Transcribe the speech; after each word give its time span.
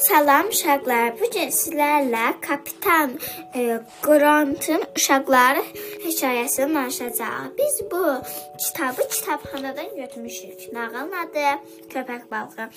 Salam 0.00 0.48
uşaqlar. 0.48 1.20
Bu 1.20 1.30
gün 1.34 1.48
sizlərlə 1.52 2.40
kapitan 2.40 3.10
e, 3.54 3.80
Grantın 4.02 4.82
uşaqları 4.96 5.62
hekayəsini 6.04 6.74
danışacağıq. 6.74 7.58
Biz 7.58 7.90
bu 7.90 8.04
kitabı 8.58 9.08
kitabxanadan 9.08 9.96
götürmüşük. 9.96 10.72
Nağılın 10.72 11.12
adı 11.22 11.40
Köpək 11.92 12.22
balığı. 12.30 12.70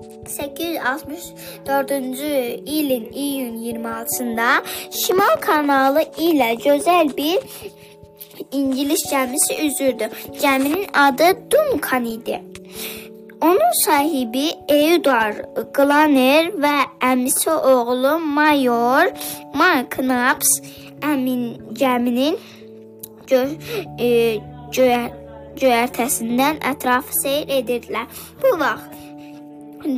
1864-cü 0.00 2.34
ilin 2.66 3.12
iyun 3.12 3.56
26-sında 3.56 4.62
Şimal 4.90 5.36
kanalı 5.40 6.02
ilə 6.02 6.54
gözəl 6.66 7.16
bir 7.16 7.38
İngilis 8.52 9.12
gəmisi 9.12 9.66
üzürdü. 9.66 10.08
Gəminin 10.42 10.86
adı 10.92 11.24
Duncan 11.50 12.04
idi. 12.04 12.42
Onun 13.44 13.72
sahibi 13.84 14.46
Eudar 14.72 15.34
Glaner 15.76 16.46
və 16.56 16.76
əmisi 17.04 17.50
oğlu 17.52 18.14
Mayor 18.24 19.10
Mark 19.52 19.98
Knaps 19.98 20.54
əmin 21.04 21.42
gəminin 21.76 22.38
gö 23.28 23.42
e, 24.00 24.08
göyə 24.72 25.02
göyərtəsindən 25.60 26.62
ətrafı 26.72 27.20
seyr 27.20 27.52
edirdilər. 27.58 28.08
Bu 28.40 28.56
vaxt 28.64 28.96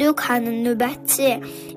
Dukanın 0.00 0.58
növbətçi 0.66 1.30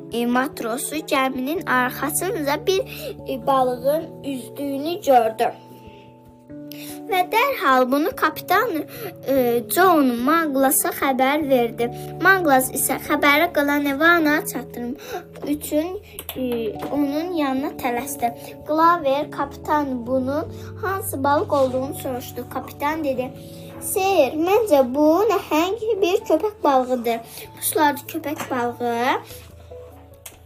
e, 0.09 0.25
matrosu 0.25 1.05
gəminin 1.13 1.61
arxasınca 1.69 2.57
bir 2.67 2.81
e, 3.29 3.47
balığın 3.47 4.23
üzdüyünü 4.23 5.01
gördü. 5.01 5.53
Və 7.09 7.23
dərhal 7.31 7.87
bunu 7.89 8.11
kapitan 8.17 8.75
e, 8.77 9.35
John 9.73 10.11
Manglasa 10.25 10.91
xəbər 10.93 11.41
verdi. 11.49 11.87
Manglas 12.21 12.69
isə 12.77 12.99
xəbəri 13.07 13.47
Qlanevana 13.55 14.35
çatdırım 14.51 14.91
üçün 15.49 15.87
e, 16.37 16.43
onun 16.91 17.33
yanına 17.33 17.71
tələsdi. 17.81 18.29
Glaver 18.67 19.31
kapitan 19.31 20.07
bunun 20.07 20.53
hansı 20.81 21.23
balıq 21.23 21.53
olduğunu 21.53 21.95
soruşdu. 21.95 22.45
Kapitan 22.53 23.03
dedi: 23.03 23.31
"Seyr, 23.81 24.37
məncə 24.37 24.83
bu 24.95 25.09
nəhəng 25.31 26.01
bir 26.01 26.17
köpək 26.29 26.63
balığıdır." 26.63 27.19
Sularda 27.61 28.01
köpək 28.13 28.49
balığı 28.51 29.17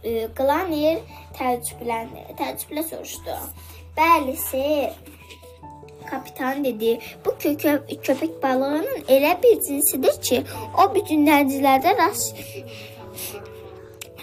e, 0.04 0.28
Glaner 0.36 0.98
təəccübləndi. 1.36 2.24
Təəccüblə 2.40 2.88
soruşdu. 2.88 3.36
"Bəli, 3.98 4.36
seyr." 4.36 5.13
Kapitan 6.10 6.64
dedi. 6.64 6.98
Bu 7.24 7.36
kökə, 7.44 7.78
köpək 7.90 8.40
balığının 8.42 9.06
elə 9.08 9.36
bir 9.42 9.60
cinsidir 9.66 10.20
ki, 10.22 10.42
o 10.78 10.88
bütün 10.94 11.26
dənizlərdə 11.28 11.96
rast 11.98 12.36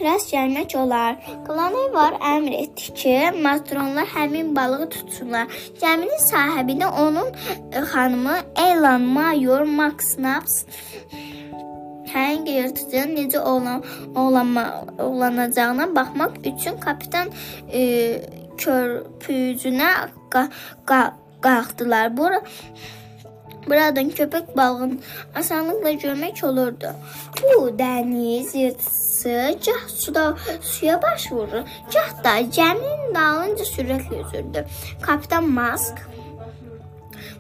rast 0.02 0.32
gəlmək 0.34 0.74
olar. 0.82 1.18
Qlanevar 1.46 2.18
əmr 2.32 2.56
etdi 2.58 2.94
ki, 2.98 3.16
matronlar 3.44 4.08
həmin 4.16 4.56
balığı 4.56 4.90
tutsunlar. 4.96 5.60
Gəminin 5.82 6.24
sahibini 6.30 6.88
onun 6.88 7.30
xanımı 7.92 8.38
Elan 8.58 9.02
Mayor 9.02 9.62
Max 9.62 10.18
Naps 10.18 10.64
hangi 12.14 12.52
yırtıcının 12.52 13.16
necə 13.16 13.40
olan, 13.40 13.84
olanma, 14.16 14.86
olanacağına 15.00 15.96
baxmaq 15.96 16.34
üçün 16.46 16.78
kapitan 16.80 17.30
e, 17.74 17.82
körpücünə 18.58 19.92
qa, 20.30 20.48
qa, 20.86 21.00
qalxdılar. 21.42 22.18
Bura 22.18 22.42
Buradan 23.68 24.10
köpək 24.10 24.56
balığını 24.58 24.98
asanlıqla 25.36 25.92
görmək 25.92 26.46
olurdu. 26.46 26.94
Bu 27.42 27.70
dəniz 27.78 28.58
yırtıcısı 28.58 29.58
gah 29.66 29.84
suda 29.88 30.38
suya 30.62 31.02
baş 31.02 31.32
vurur, 31.32 31.64
gah 31.94 32.24
da 32.24 32.34
gəminin 32.42 33.14
dalınca 33.16 33.64
sürətlə 33.64 34.24
üzürdü. 34.26 34.66
Kapitan 35.02 35.50
Mask 35.50 36.02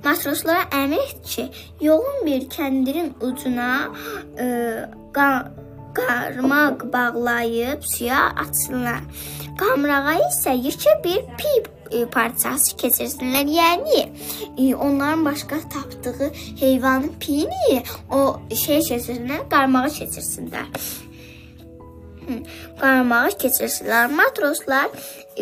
matroslara 0.03 0.67
əmr 0.83 1.01
etdi 1.01 1.33
ki, 1.33 1.47
yolun 1.81 2.21
bir 2.25 2.47
kəndirin 2.49 3.13
ucuna 3.21 3.89
e, 4.37 4.45
qa 5.13 5.29
qarmaq 5.97 6.85
bağlayıb 6.93 7.83
suya 7.95 8.23
atsınlar. 8.45 9.01
Qamrağa 9.57 10.17
isə 10.29 10.53
yekə 10.67 10.97
bir 11.03 11.21
pip 11.37 11.80
parçası 12.11 12.75
keçirsinlər. 12.81 13.47
Yəni 13.59 14.75
onların 14.75 15.25
başqa 15.25 15.55
tapdığı 15.73 16.31
heyvanın 16.59 17.13
piyini 17.19 17.83
o 18.11 18.39
şey 18.65 18.81
keçirsinlər, 18.89 19.47
qarmağa 19.49 19.87
keçirsinlər. 19.99 20.67
Qarmağı 22.79 23.33
keçirsinlər. 23.41 24.11
Matroslar 24.15 24.89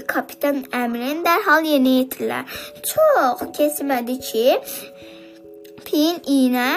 kapitan 0.07 0.63
əmrini 0.71 1.23
dərhal 1.25 1.67
yerinə 1.67 1.95
yetirirlər. 1.99 2.57
Çox 2.91 3.45
keçmədi 3.57 4.19
ki, 4.23 4.45
piyin 5.89 6.21
iynə 6.29 6.69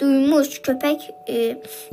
duymuş 0.00 0.60
köpək 0.66 1.08
e, 1.28 1.38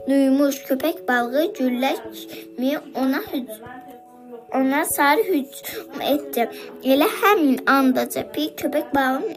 duymuş 0.07 0.62
köpək 0.69 1.02
balığı 1.07 1.47
güllə 1.57 1.96
kimi 2.13 2.78
ona 2.96 3.22
hücum 3.31 3.66
ona 4.53 4.85
sarı 4.85 5.23
hücum 5.23 6.01
etdi. 6.01 6.50
Elə 6.83 7.07
həmin 7.22 7.59
andaca 7.69 8.25
bir 8.35 8.53
köpək 8.61 8.94
balığının 8.95 9.35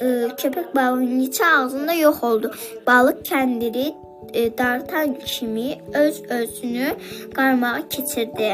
e, 0.00 0.06
köpək 0.42 0.74
balığının 0.76 1.20
içi 1.20 1.46
ağzında 1.46 1.92
yox 1.92 2.22
oldu. 2.24 2.52
Balıq 2.86 3.22
kəndiri 3.30 3.94
e, 4.34 4.58
dartan 4.58 5.14
kimi 5.14 5.78
öz 5.94 6.22
özünü 6.22 6.96
qarmağa 7.34 7.88
keçirdi. 7.88 8.50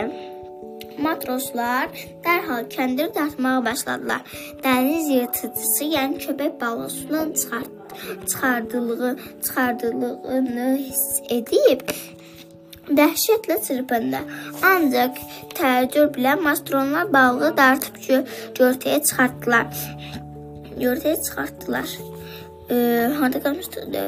Matroslar 0.99 1.89
dərhal 2.25 2.69
kəndir 2.75 3.15
dartmağa 3.15 3.65
başladılar. 3.65 4.23
Dəniz 4.65 5.11
yırtıcısı, 5.15 5.85
yəni 5.85 6.19
köpək 6.27 6.61
balığı 6.61 6.91
sudan 6.91 7.33
çıxart 7.33 7.69
çıxardılığı, 8.29 9.19
çıxardılığını 9.45 10.77
hiss 10.77 11.21
edib 11.31 11.81
dəhşətlə 12.97 13.57
çırpındı. 13.67 14.21
Ancaq 14.65 15.21
təəccüblə 15.59 16.35
mastronlar 16.43 17.13
balığı 17.13 17.53
dartıb 17.57 18.01
gö 18.07 18.19
göyərtəyə 18.59 19.03
çıxartdılar. 19.07 19.69
Göyərtəyə 20.79 21.17
çıxartdılar. 21.25 21.97
E, 22.71 22.77
harda 23.19 23.43
qalmışdı? 23.45 24.05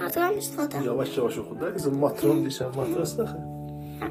Harda 0.00 0.18
qalmışdı? 0.20 0.84
Yavaş 0.86 1.16
yavaş 1.16 1.38
oxu 1.38 1.60
da 1.60 1.74
qızım 1.74 1.98
matron 2.04 2.44
deyirsən 2.44 2.76
matros 2.76 3.18
da. 3.18 3.28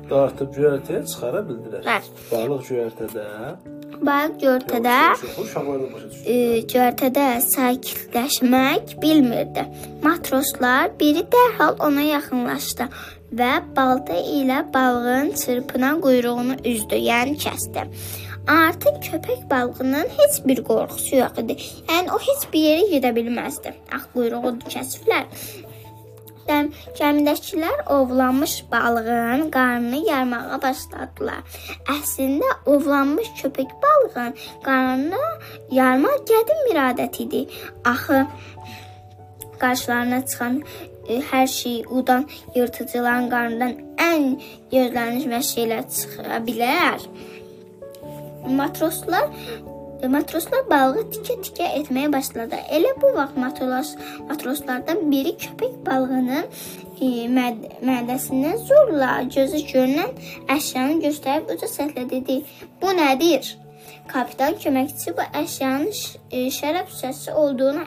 Dartıb 0.09 0.55
göyərtəyə 0.55 1.03
çıxara 1.09 1.43
bildilər. 1.47 1.85
Bəli. 1.85 2.11
Balıq 2.31 2.65
göyərtədə. 2.69 3.25
Balıq 4.01 4.37
göyərtədə 4.41 4.97
e, 6.25 6.35
göyərtədə 6.71 7.27
sakitləşmək 7.47 8.95
bilmirdi. 9.03 9.65
Matroslar 10.05 10.91
biri 10.99 11.23
dərhal 11.33 11.77
ona 11.85 12.07
yaxınlaşdı 12.07 12.87
və 13.37 13.51
balta 13.75 14.17
ilə 14.17 14.63
balığın 14.73 15.31
çırpınan 15.39 16.01
quyruğunu 16.03 16.59
üzdü, 16.65 16.97
yəni 16.97 17.37
kəsdi. 17.39 17.87
Artıq 18.51 18.97
köpək 19.05 19.43
balığının 19.51 20.07
heç 20.17 20.39
bir 20.45 20.63
qorxusu 20.65 21.19
yox 21.21 21.37
idi. 21.43 21.57
Yəni 21.89 22.09
o 22.15 22.17
heç 22.19 22.47
bir 22.53 22.65
yerə 22.67 22.87
gedə 22.95 23.11
bilməzdi. 23.15 23.75
Ax 23.93 24.09
quyruğu 24.15 24.55
kəsiblər. 24.65 25.29
Gəmidəkilər 26.47 27.83
ovlanmış 27.95 28.53
balığın 28.71 29.49
qarnını 29.53 30.01
yarmağa 30.09 30.61
başladılar. 30.61 31.41
Əslində 31.95 32.49
ovlanmış 32.65 33.29
köpək 33.41 33.73
balığın 33.83 34.33
qarnını 34.65 35.21
yarmaq 35.71 36.25
qədim 36.31 36.63
bir 36.69 36.81
adət 36.87 37.21
idi. 37.25 37.45
Axı 37.85 38.25
qarşılarına 39.61 40.25
çıxan 40.25 40.61
e, 41.07 41.19
hər 41.31 41.47
şey 41.47 41.83
udan 41.89 42.25
yırtıcıların 42.55 43.29
qarnından 43.33 43.75
ən 44.01 44.27
gözlənilməz 44.73 45.53
şeylər 45.55 45.85
çıxa 45.97 46.41
bilər. 46.47 47.05
Matroslar 48.57 49.29
Matroslar 50.09 50.63
balığı 50.69 51.03
tikə-tikə 51.13 51.67
etməyə 51.77 52.09
başladı. 52.13 52.57
Elə 52.73 52.95
bu 53.01 53.11
vaxt 53.13 53.37
matros 53.37 53.91
matroslardan 54.29 55.03
biri 55.11 55.35
köpək 55.37 55.75
balığının 55.85 56.47
e, 57.01 57.09
məd 57.29 57.67
mədəsindən 57.85 58.57
zorla 58.65 59.11
gözü 59.35 59.61
görünən 59.69 60.15
əşyanı 60.55 61.01
göstərib 61.05 61.51
uca 61.53 61.69
səslə 61.69 62.07
dedi: 62.09 62.39
"Bu 62.81 62.95
nədir?" 62.97 63.51
Kapitan 64.07 64.57
köməkçi 64.63 65.13
bu 65.17 65.27
əşyanın 65.43 65.93
e, 66.31 66.47
şərəf 66.57 66.89
şüşəsi 66.95 67.35
olduğunu 67.43 67.85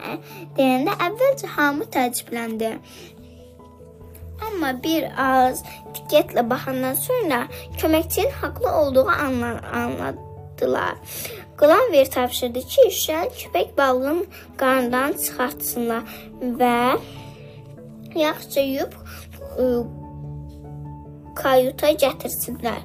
deyəndə 0.57 0.95
əvvəlcə 1.09 1.51
hamı 1.57 1.89
təəccübləndi. 1.95 2.71
Amma 4.45 4.71
bir 4.83 5.09
az 5.17 5.63
diqqətlə 5.97 6.47
baxandan 6.49 6.95
sonra 6.95 7.41
köməkçinin 7.81 8.31
haqlı 8.41 8.71
olduğu 8.71 9.07
anla 9.09 10.15
anladılar. 10.55 10.95
Qlanver 11.57 12.11
tapşırdı 12.11 12.59
ki, 12.59 12.81
şüşəni 12.91 13.29
köpək 13.39 13.77
balığının 13.77 14.25
qarnından 14.57 15.13
çıxartsınlar 15.13 16.03
və 16.41 16.99
yaxşıca 18.15 18.61
yuyub 18.61 18.93
e, 19.59 19.63
kayuta 21.35 21.91
gətirsinlər. 21.91 22.81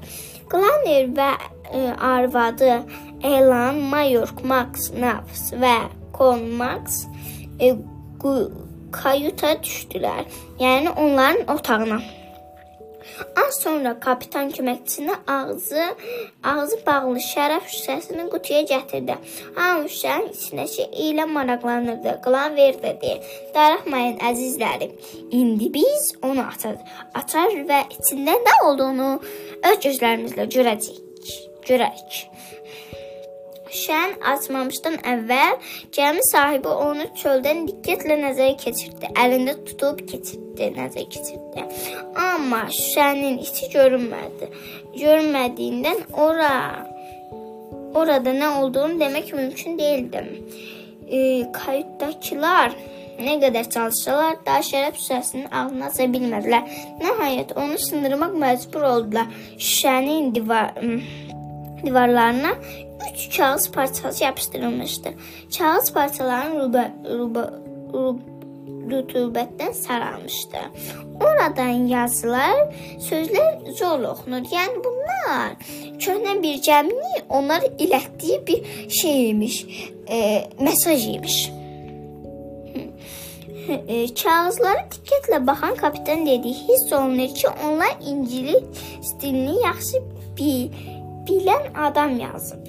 Glanner 0.50 1.10
və 1.18 1.32
e, 1.72 1.94
arvadı 1.98 2.82
Elan, 3.22 3.74
Mayor 3.74 4.30
Max 4.44 4.92
Naps 4.92 5.52
və 5.52 5.76
Con 6.14 6.46
Max 6.54 7.06
e, 7.60 7.74
kayuta 8.92 9.52
düşdülər. 9.62 10.24
Yəni 10.60 10.90
onların 10.90 11.56
otağına. 11.56 12.00
Az 13.46 13.60
sonra 13.62 14.00
kapitan 14.00 14.50
köməkçisini 14.50 15.14
ağzı 15.36 15.84
ağzı 16.52 16.78
bağlı 16.86 17.22
şərəf 17.26 17.66
şüşəsini 17.74 18.28
qutuya 18.32 18.62
gətirdi. 18.72 19.16
Hamı 19.56 19.88
şüşənin 19.94 20.30
içindəki 20.36 20.86
ilə 21.08 21.26
maraqlanırdı. 21.36 22.16
Qlan 22.24 22.56
ver 22.56 22.82
dedi. 22.82 23.12
Darıxmayın 23.54 24.18
əzizlərim. 24.30 24.96
İndi 25.30 25.74
biz 25.74 26.12
onu 26.22 26.46
açar, 26.52 26.76
açar 27.14 27.54
və 27.70 27.84
içində 27.98 28.36
nə 28.46 28.56
olduğunu 28.68 29.12
öz 29.70 29.78
gözlərimizlə 29.86 30.48
görəcəyik. 30.56 31.06
Görək. 31.68 32.20
Şən 33.70 34.16
açmamışdan 34.26 34.96
əvvəl 35.06 35.58
gəmi 35.94 36.22
sahibi 36.26 36.70
onu 36.86 37.06
çöldən 37.20 37.64
diqqətlə 37.68 38.16
nəzərə 38.18 38.56
keçirdi. 38.58 39.10
Əlində 39.14 39.54
tutub 39.68 40.02
keçirdi, 40.10 40.70
nəzərə 40.74 41.06
keçirdi. 41.14 41.66
Amma 42.18 42.64
şüşənin 42.74 43.38
içi 43.44 43.70
görünmədi. 43.74 44.50
Görünmədiyindən 44.98 46.06
ora 46.26 46.52
orada 47.94 48.34
nə 48.34 48.54
olduğunu 48.60 48.98
demək 49.00 49.34
mümkün 49.38 49.78
değildi. 49.78 50.24
E, 51.10 51.20
kayutdakılar 51.54 52.74
nə 53.20 53.36
qədər 53.42 53.70
çalışsalar 53.74 54.38
da 54.46 54.58
şərəf 54.66 54.98
şüşəsinin 54.98 55.50
ağzını 55.60 55.86
aça 55.90 56.06
bilmədilər. 56.10 56.66
Nəhayət 57.02 57.54
onu 57.60 57.78
sındırmaq 57.86 58.34
məcbur 58.44 58.86
oldular. 58.94 59.30
Şüşənin 59.58 60.34
divar 60.34 60.74
divarlarına 61.86 62.52
üç 63.14 63.36
kağız 63.36 63.70
parçası 63.70 64.24
yapışdırılmışdı. 64.24 65.08
Kağız 65.58 65.92
parçaların 65.92 66.60
ruba, 66.60 66.90
ruba, 67.18 67.52
ruba, 67.92 68.30
rütubətdən 68.90 69.72
saralmışdı. 69.74 70.62
Oradan 71.20 71.86
yazılar, 71.90 72.56
sözlər 73.06 73.72
zor 73.78 74.04
oxunur. 74.12 74.46
Yəni 74.50 74.82
bunlar 74.84 75.56
köhnə 76.00 76.36
bir 76.42 76.60
gəminin 76.64 77.24
onlara 77.28 77.70
ilətdiyi 77.78 78.40
bir 78.46 78.90
şey 79.00 79.30
imiş, 79.30 79.64
e, 80.08 80.48
mesaj 80.60 81.06
imiş. 81.14 81.38
E, 83.70 83.96
kağızlara 84.22 84.86
diqqətlə 84.92 85.44
baxan 85.46 85.76
kapitan 85.78 86.24
dedi, 86.26 86.54
hiss 86.66 86.92
olunur 86.92 87.34
ki, 87.34 87.48
onlar 87.66 87.92
ingilis 88.06 89.12
dilini 89.20 89.62
yaxşı 89.62 90.02
bil 90.38 90.68
bilən 91.30 91.72
adam 91.86 92.18
yazıb. 92.20 92.66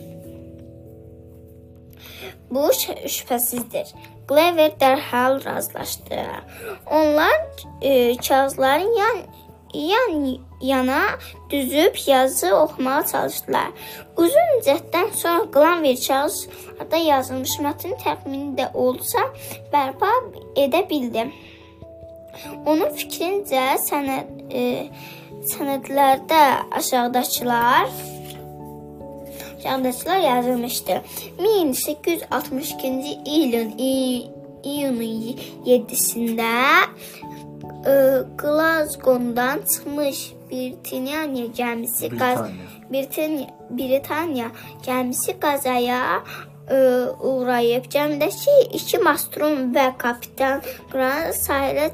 Bu 2.51 2.69
şübhəsizdir. 3.15 3.87
Clever 4.29 4.71
dərhal 4.79 5.45
razılaşdı. 5.45 6.25
Onlar 6.91 7.37
e, 7.81 8.17
kağızların 8.17 8.97
yan 8.97 9.17
yan 9.73 10.37
yana 10.61 11.01
düzüb 11.49 11.95
yazı 12.07 12.55
oxumağa 12.55 13.05
çalışdılar. 13.11 13.67
Uzun 14.17 14.51
müddətdən 14.55 15.11
sonra 15.15 15.43
Glanville 15.43 16.07
kağızda 16.07 16.97
yazılmış 16.97 17.55
mətnin 17.65 17.95
təxmini 18.03 18.55
də 18.59 18.73
olsa 18.73 19.23
bərpa 19.73 20.11
edə 20.55 20.83
bildi. 20.89 21.27
Onun 22.65 22.91
fikrincə 22.99 23.65
sənəd 23.87 24.27
e, 24.51 24.63
sənədlərdə 25.51 26.41
aşağıdakılar 26.79 27.87
Şahdaşlar 29.63 30.17
yazılmışdı. 30.17 31.01
1862-ci 31.39 33.13
ilin 33.25 33.77
iyunun 34.63 35.37
7-sində 35.65 36.85
e, 37.85 37.93
Glasgow-dan 38.37 39.59
çıxmış 39.71 40.33
Britaniya 40.51 41.25
gəmisi 41.57 42.11
Britaniya 42.91 43.47
Britaniya 43.69 44.51
gəmisi 44.85 45.37
qəzaya 45.39 46.01
ə, 46.19 46.75
e, 46.75 46.77
uğrayıb. 47.27 47.87
Gəmidəki 47.93 48.57
iki 48.77 48.97
mastron 48.97 49.71
və 49.75 49.91
kapitan 49.97 50.61
Grant 50.91 51.35
sahilə 51.35 51.89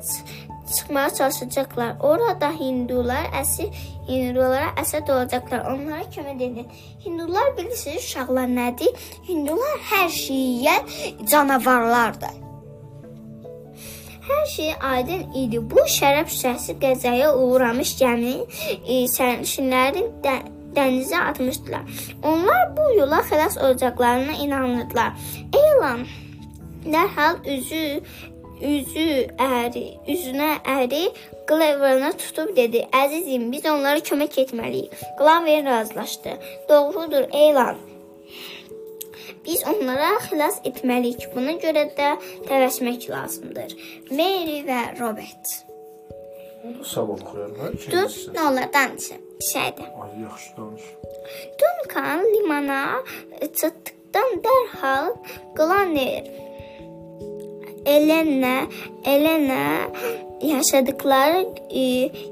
çıxmağa 0.75 1.09
çalışacaqlar. 1.19 1.95
Orada 1.99 2.51
hindular 2.51 3.29
əsir 3.41 3.71
hindulara 4.07 4.73
əsəd 4.81 5.11
olacaqlar. 5.13 5.63
Onlara 5.71 6.07
kömək 6.15 6.43
edin. 6.49 6.67
Hindular 7.05 7.53
bilirsiniz 7.57 8.03
uşaqlar 8.03 8.49
nədir? 8.51 9.07
Hindular 9.29 9.79
hər 9.91 10.09
şeyi 10.09 10.51
yeyən 10.65 11.25
canavarlardır. 11.31 12.43
Hər 14.27 14.45
şey 14.51 14.73
aydın 14.91 15.23
idi. 15.39 15.61
Bu 15.71 15.87
şərəf 15.87 16.31
şəxsi 16.33 16.75
qəzaya 16.81 17.31
uğramış 17.35 17.93
gəminin 18.01 18.43
e, 18.83 19.05
sərnişinlərin 19.07 20.09
də 20.25 20.35
dənizə 20.75 21.21
atmışdılar. 21.31 21.83
Onlar 22.23 22.65
bu 22.77 22.87
yola 22.99 23.21
xilas 23.29 23.57
olacaqlarına 23.57 24.35
inanırdılar. 24.43 25.13
Elan 25.63 26.03
dərhal 26.85 27.39
üzü 27.55 28.01
üzü 28.61 29.27
əri, 29.37 29.87
üzünə 30.07 30.57
əri 30.65 31.07
Qlaverını 31.47 32.11
tutub 32.17 32.55
dedi: 32.55 32.87
"Əzizim, 33.03 33.51
biz 33.51 33.65
onlara 33.65 33.99
kömək 33.99 34.39
etməliyik." 34.43 34.91
Qlaver 35.19 35.65
razılaşdı. 35.65 36.31
"Doğrudur, 36.69 37.23
elan. 37.33 37.77
Biz 39.45 39.63
onlara 39.67 40.09
xilas 40.25 40.57
etməliyik. 40.69 41.35
Buna 41.35 41.51
görə 41.51 41.85
də 41.99 42.09
tələsmək 42.49 43.09
lazımdır." 43.09 43.69
Mary 44.11 44.59
və 44.69 44.99
Robert. 44.99 45.45
Sabah 46.83 47.13
oxuyarlar 47.13 47.71
ki. 47.77 47.91
Dur, 47.91 48.11
nə 48.35 48.51
olar 48.51 48.73
danışım. 48.73 49.21
Şeydə. 49.51 49.85
Ay, 50.01 50.11
yaxşı 50.23 50.51
danış. 50.57 50.81
Duncan 51.59 52.19
limana 52.33 53.03
çatdıqdan 53.41 54.29
dərhal 54.45 55.15
Glaner 55.55 56.46
Elena, 57.87 58.67
Elena 59.05 59.87
yaşadıkları 60.41 61.41
e, 61.71 61.83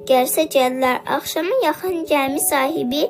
gəlsə 0.09 0.45
gəldilər. 0.51 1.01
Axşama 1.17 1.59
yaxın 1.63 2.03
gəmi 2.09 2.41
sahibi 2.49 3.03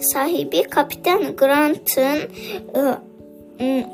sahibi 0.00 0.62
kapitan 0.62 1.36
Grantın 1.36 2.18
e, 3.60 3.86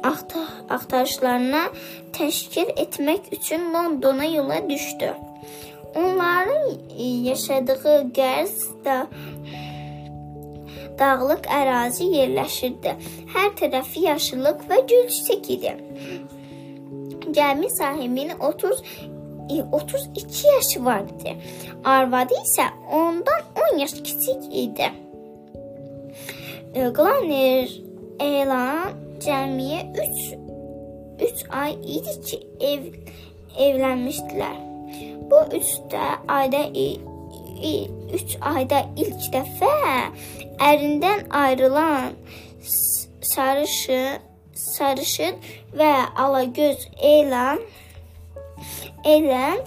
axtarışlarına 0.68 1.64
təşkil 2.12 2.72
etmək 2.76 3.30
üçün 3.32 3.72
Londona 3.74 4.24
yola 4.24 4.70
düşdü. 4.70 5.14
Onların 5.94 6.78
e, 6.98 7.04
yaşadığı 7.04 7.96
Qərs 8.16 8.56
da 8.84 9.06
dağlıq 10.98 11.46
ərazi 11.60 12.10
yerləşirdi. 12.16 12.96
Hər 13.34 13.50
tərəfi 13.60 14.06
yaşıllıq 14.08 14.68
və 14.70 14.84
gül 14.88 15.08
çiçək 15.14 15.50
idi. 15.56 15.74
Gəmi 17.32 17.70
sahibinin 17.70 18.38
30 18.38 18.82
32 19.72 20.46
yaşı 20.46 20.84
var 20.84 21.00
idi. 21.00 21.36
Arvadı 21.84 22.34
isə 22.34 22.66
ondan 22.92 23.42
10 23.74 23.78
yaş 23.78 23.90
kiçik 23.90 24.42
idi. 24.52 24.90
Glanner 26.74 27.68
elan 28.20 28.92
cəmiyə 29.20 29.80
3 29.98 30.40
3 31.20 31.44
ay 31.50 31.72
idi 31.74 32.14
ki, 32.24 32.38
ev 32.60 32.82
evlənmişdilər. 33.58 34.56
Bu 35.30 35.40
3 35.56 35.74
də 35.92 36.06
ayda 36.28 36.62
3 36.70 38.36
ayda 38.40 38.80
ilk 38.96 39.28
dəfə 39.34 39.74
ərindən 40.70 41.26
ayrılan 41.30 42.16
sarışın 43.20 44.29
sarışın 44.60 45.38
və 45.78 45.92
alagöz 46.24 46.88
elan 47.12 47.60
elan 49.04 49.58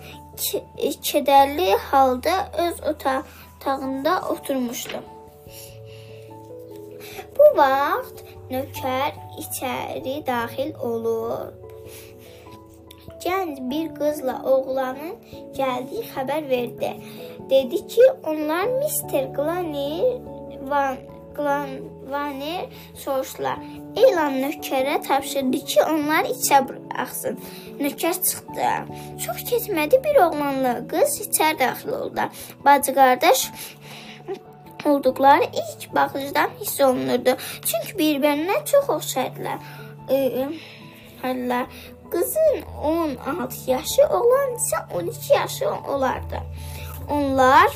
kədərli 1.10 1.76
halda 1.90 2.36
öz 2.66 2.80
otağında 2.92 4.22
oturmuşdu. 4.30 5.02
Bu 7.38 7.50
vaxt 7.58 8.24
nökər 8.52 9.14
içəri 9.42 10.16
daxil 10.28 10.74
olur. 10.90 11.54
Gənc 13.24 13.62
bir 13.72 13.88
qızla 13.96 14.36
oğlanın 14.52 15.16
gəldiyi 15.58 16.04
xəbər 16.12 16.50
verdi. 16.50 16.92
Dedi 17.50 17.88
ki, 17.88 18.06
onlar 18.28 18.66
Mr. 18.68 19.32
Glanir 19.36 20.22
Van 20.70 21.13
Glanvaner 21.36 22.66
soruşdular. 22.96 23.60
Elan 23.98 24.38
nökərə 24.44 25.00
tapşırdı 25.08 25.60
ki, 25.66 25.80
onlar 25.84 26.30
içə 26.32 26.62
buraxsın. 26.68 27.40
Nökər 27.80 28.20
çıxdı. 28.30 28.70
Çox 29.26 29.44
keçmədi 29.50 30.02
bir 30.04 30.22
oğlanla 30.26 30.76
qız 30.92 31.20
içəri 31.28 31.60
daxil 31.60 31.90
oldular. 31.90 32.30
Bacı 32.66 32.96
qardaş 32.96 33.52
olduqları 34.86 35.44
ilk 35.44 35.96
baxışdan 35.96 36.50
hiss 36.60 36.82
olunurdu. 36.82 37.38
Çünki 37.66 37.98
bir-birinə 38.00 38.66
çox 38.66 38.90
oxşaydılar. 38.90 39.58
Ee, 40.10 40.48
Həllər 41.24 41.66
qızın 42.12 42.62
16 42.84 43.72
yaşı, 43.72 44.02
oğlan 44.10 44.58
isə 44.58 44.98
12 44.98 45.34
yaşı 45.34 45.70
olardı. 45.70 46.40
Onlar 47.12 47.72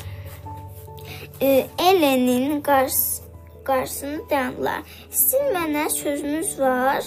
e, 1.40 1.66
Ellenin 1.78 2.60
qarşısında 2.60 3.27
qarşısını 3.68 4.24
dayandılar. 4.30 4.82
Sizin 5.10 5.52
mənə 5.54 5.88
sözünüz 5.90 6.58
var? 6.60 7.04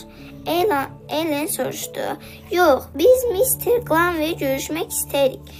Ellen, 0.48 0.89
Ellen 1.10 1.48
soruşdu. 1.48 2.06
Yox, 2.51 2.84
biz 2.96 3.25
Mr. 3.34 3.82
Glanville 3.86 4.38
görüşmək 4.46 4.88
istəyirik. 4.98 5.53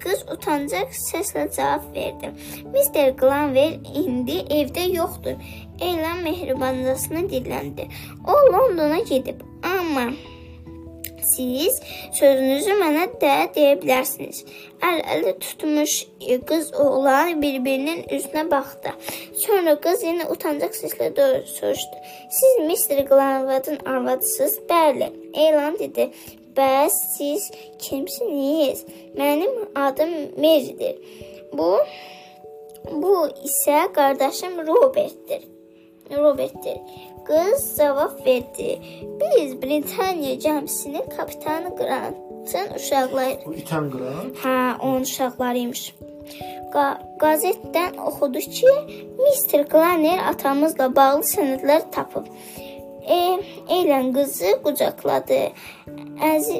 Qız 0.00 0.22
utancaq 0.32 0.94
səslə 0.96 1.48
cavab 1.56 1.88
verdi. 1.96 2.30
Mr. 2.72 3.10
Glanville 3.20 3.80
indi 4.00 4.38
evdə 4.60 4.86
yoxdur. 4.94 5.36
Ellen 5.80 6.22
mehribancasına 6.24 7.26
dilləndi. 7.32 7.88
O 8.26 8.38
Londona 8.52 9.02
gedib, 9.10 9.42
amma 9.62 10.06
siz 11.26 11.80
sözünüzü 12.18 12.76
mənə 12.80 13.06
də 13.22 13.34
deyə 13.56 13.74
bilərsiniz. 13.82 14.44
Əl-ələ 14.84 15.34
tutmuş 15.40 15.96
qız 16.48 16.72
oğlan 16.84 17.42
bir-birinin 17.42 18.04
üzünə 18.16 18.46
baxdı. 18.50 18.94
Sonra 19.44 19.76
qız 19.84 20.04
yenə 20.08 20.28
utancaq 20.32 20.76
səslə 20.78 21.10
soruşdu. 21.56 21.96
Siz 22.38 22.58
Mr. 22.68 23.04
Glanvadın 23.08 23.78
arvadısınız? 23.86 24.58
Bəli, 24.70 25.10
elan 25.34 25.78
dedi. 25.78 26.10
Bəs 26.56 26.94
siz 27.16 27.50
kimsiniz? 27.78 28.84
Mənim 29.18 29.54
adım 29.74 30.12
Marydir. 30.38 30.96
Bu 31.52 31.78
bu 32.92 33.14
isə 33.48 33.92
qardaşım 33.92 34.66
Robertdir. 34.66 35.42
Robertdir. 36.10 36.78
Qız 37.24 37.76
cavab 37.78 38.26
verdi. 38.26 38.78
Biz 39.20 39.62
Britaniya 39.62 40.34
gəmisinin 40.34 41.16
kapitanı 41.16 41.76
Grantın 41.76 42.74
uşaqları. 42.76 43.38
Bu 43.46 43.54
itən 43.54 43.90
Grant? 43.90 44.36
Hə, 44.44 44.80
onun 44.82 45.02
uşaqlarıymış. 45.02 45.94
Qa 46.72 46.84
qəzetdən 47.22 47.96
oxudu 48.08 48.38
ki, 48.38 48.72
Mr. 49.18 49.64
Glanner 49.72 50.18
atamızla 50.28 50.96
bağlı 50.96 51.22
sənədlər 51.32 51.90
tapıb. 51.92 52.26
E, 53.08 53.20
Eylən 53.76 54.12
qızı 54.16 54.58
qucaqladı. 54.64 55.40
Əzi 56.32 56.58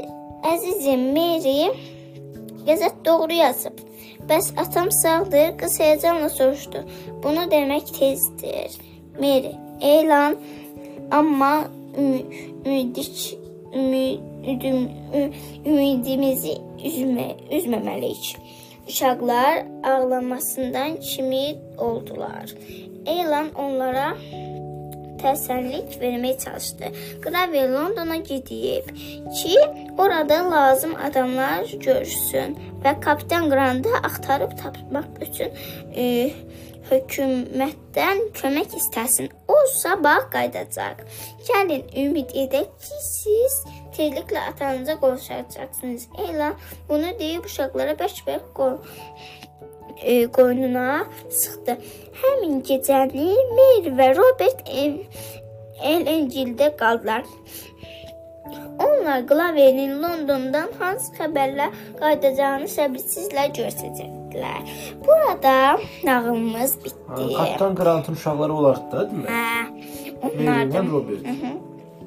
əzizim 0.53 1.11
Mary 1.17 1.73
qəzet 2.67 3.05
doğru 3.05 3.33
yazıb. 3.33 3.77
Bəs 4.29 4.53
atam 4.61 4.91
sağdır? 5.03 5.53
Qız 5.61 5.81
həyəcanla 5.81 6.31
soruşdu. 6.33 6.85
Bunu 7.23 7.45
demək 7.53 7.93
tezdir. 7.99 8.81
Mary, 9.21 9.55
elan 9.81 10.37
amma 11.11 11.65
ümidik 12.67 13.39
ümidim, 13.75 14.89
ümidimizi 15.67 16.57
üzmə, 16.85 17.29
üzməməliyik. 17.51 18.35
Uşaqlar 18.89 19.65
ağlamasından 19.85 21.01
kimi 21.01 21.57
oldular. 21.79 22.53
Elan 23.07 23.51
onlara 23.57 24.13
təsəllik 25.25 25.97
verməyə 26.01 26.37
çalışdı. 26.45 26.91
Gravel 27.25 27.73
Londona 27.73 28.17
gedib 28.17 28.91
ki, 29.39 29.57
orada 29.99 30.43
lazım 30.51 30.95
adamlar 31.09 31.65
görsün 31.87 32.59
və 32.85 32.99
kapitan 33.01 33.49
Grantı 33.51 33.89
axtarıb 34.03 34.53
tapmaq 34.61 35.09
üçün 35.25 35.51
e, 35.97 36.31
hökumətdən 36.91 38.21
kömək 38.39 38.77
istəsin. 38.79 39.31
O 39.49 39.57
sabah 39.75 40.29
qayıdacaq. 40.35 41.05
Gəlin 41.49 41.87
ümid 42.05 42.35
edək 42.45 42.69
ki, 42.85 43.01
siz 43.07 43.59
tezliklə 43.97 44.45
atanıza 44.51 44.99
qovuşacaqsınız. 45.01 46.09
Elan 46.29 46.55
bunu 46.89 47.13
deyib 47.19 47.45
uşaqlara 47.51 47.97
bərk-bərk 48.01 48.53
qoy 48.59 48.79
e, 50.03 50.27
qoynuna 50.37 51.05
sıxdı. 51.31 51.79
Həmin 52.23 52.61
gecəni 52.69 53.29
Mary 53.59 53.95
və 54.01 54.11
Robert 54.19 54.67
Elengildə 55.93 56.75
qaldılar. 56.81 57.25
Onlar 58.85 59.21
Glaverin 59.31 60.03
Londondan 60.03 60.75
hansı 60.81 61.15
xəbərlə 61.19 61.71
qayıdacağını 62.01 62.69
səbirsizlə 62.77 63.49
gözləyəcəklər. 64.35 64.63
Burada 65.07 65.79
nağılımız 66.05 66.85
bitdi. 66.85 67.35
Kapitan 67.37 67.75
Grantın 67.75 68.13
uşaqları 68.13 68.53
olardı 68.53 68.91
da, 68.93 69.11
demək. 69.11 69.29
Hə, 69.31 70.31
onlardan 70.31 70.91
Robert. 70.91 71.25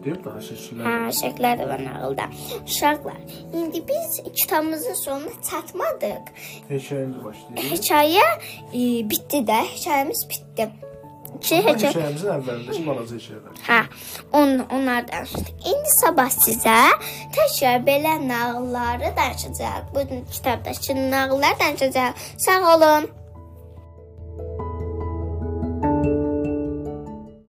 Deyib 0.05 0.25
daha 0.25 0.39
şəkillər. 0.39 0.85
Hə, 0.87 1.11
şəklər 1.19 1.59
də 1.59 1.69
var 1.69 1.83
nağılda. 1.83 2.27
Uşaqlar, 2.65 3.17
indi 3.53 3.83
biz 3.87 4.21
kitabımızın 4.33 4.93
sonuna 4.93 5.33
çatmadıq. 5.51 6.29
Hekayəmiz 6.69 7.23
başlayır. 7.25 7.71
Hekayə 7.71 8.27
e, 8.73 9.09
bitdi 9.09 9.43
də, 9.49 9.61
hekayəmiz 9.73 10.27
bitdi. 10.29 10.69
Şey, 11.41 11.61
hekayə 11.67 11.91
hekayəmizin 11.91 12.31
əvvəlindəki 12.37 12.85
balaca 12.87 13.19
hekayələr. 13.19 13.61
Hə, 13.67 13.79
on, 14.39 14.49
onlardan 14.77 15.13
danışdıq. 15.13 15.53
İndi 15.71 15.93
sabah 15.99 16.31
sizə 16.33 16.79
təkrar 17.35 17.85
belə 17.87 18.17
nağılları 18.27 19.13
danışacağıq. 19.19 19.93
Bu 19.95 20.31
kitabdakı 20.31 21.11
nağıllar 21.11 21.59
danışacağıq. 21.59 22.13
Sağ 22.37 22.75
olun. 22.75 23.09